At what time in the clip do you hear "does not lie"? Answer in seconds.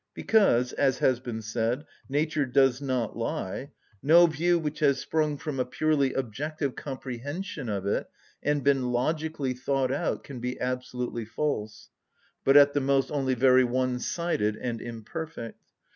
2.47-3.69